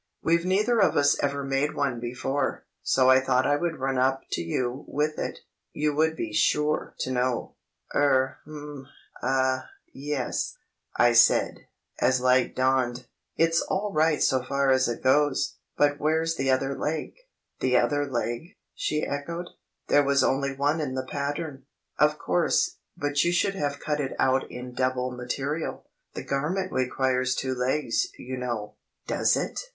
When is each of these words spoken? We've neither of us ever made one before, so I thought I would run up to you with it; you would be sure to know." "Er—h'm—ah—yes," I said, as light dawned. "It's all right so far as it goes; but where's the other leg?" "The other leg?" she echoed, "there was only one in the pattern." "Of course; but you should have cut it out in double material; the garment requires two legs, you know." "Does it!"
We've 0.23 0.45
neither 0.45 0.79
of 0.79 0.97
us 0.97 1.15
ever 1.23 1.43
made 1.43 1.75
one 1.75 1.99
before, 1.99 2.65
so 2.81 3.07
I 3.11 3.19
thought 3.19 3.45
I 3.45 3.55
would 3.55 3.75
run 3.77 3.99
up 3.99 4.23
to 4.31 4.41
you 4.41 4.83
with 4.87 5.19
it; 5.19 5.41
you 5.73 5.93
would 5.93 6.15
be 6.15 6.33
sure 6.33 6.95
to 7.01 7.11
know." 7.11 7.53
"Er—h'm—ah—yes," 7.93 10.57
I 10.97 11.13
said, 11.13 11.67
as 11.99 12.19
light 12.19 12.55
dawned. 12.55 13.05
"It's 13.37 13.61
all 13.61 13.93
right 13.93 14.23
so 14.23 14.41
far 14.41 14.71
as 14.71 14.87
it 14.87 15.03
goes; 15.03 15.57
but 15.77 15.99
where's 15.99 16.33
the 16.35 16.49
other 16.49 16.73
leg?" 16.75 17.13
"The 17.59 17.77
other 17.77 18.09
leg?" 18.09 18.55
she 18.73 19.05
echoed, 19.05 19.49
"there 19.87 20.01
was 20.03 20.23
only 20.23 20.55
one 20.55 20.81
in 20.81 20.95
the 20.95 21.05
pattern." 21.05 21.65
"Of 21.99 22.17
course; 22.17 22.77
but 22.97 23.23
you 23.23 23.31
should 23.31 23.53
have 23.53 23.79
cut 23.79 23.99
it 23.99 24.15
out 24.17 24.49
in 24.49 24.73
double 24.73 25.11
material; 25.11 25.85
the 26.15 26.23
garment 26.23 26.71
requires 26.71 27.35
two 27.35 27.53
legs, 27.53 28.07
you 28.17 28.35
know." 28.35 28.77
"Does 29.05 29.37
it!" 29.37 29.59